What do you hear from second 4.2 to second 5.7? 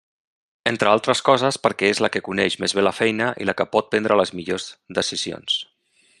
les millors decisions.